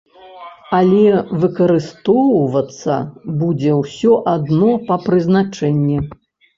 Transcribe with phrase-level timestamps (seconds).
[0.77, 1.03] Але
[1.43, 2.97] выкарыстоўвацца
[3.45, 5.99] будзе ўсё адно па прызначэнні.